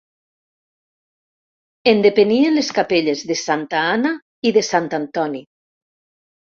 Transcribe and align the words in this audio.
En 1.91 2.01
depenien 2.07 2.57
les 2.57 2.73
capelles 2.79 3.23
de 3.35 3.39
Santa 3.43 3.85
Anna 3.93 4.15
i 4.53 4.57
de 4.59 4.67
Sant 4.73 4.93
Antoni. 5.03 5.47